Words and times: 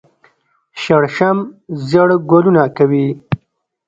شړشم 0.81 1.37
ژیړ 1.87 2.09
ګلونه 2.29 2.63
کوي 2.77 3.07